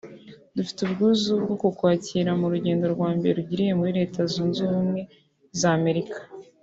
[0.55, 5.01] Dufite ubwuzu bwo kukwakira mu rugendo rwa mbere ugiriye muri Leta Zunze Ubumwe
[5.59, 6.17] za Amerika